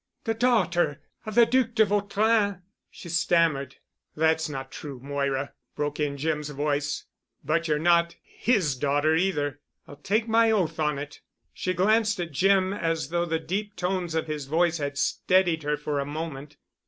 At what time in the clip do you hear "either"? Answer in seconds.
9.15-9.59